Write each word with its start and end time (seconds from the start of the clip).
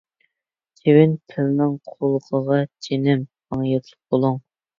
چىۋىن 0.79 1.13
پىلنىڭ 1.33 1.75
قۇلىقىغا 1.91 2.59
:-جېنىم، 2.89 3.23
ماڭا 3.53 3.71
ياتلىق 3.75 4.03
بولۇڭ! 4.17 4.43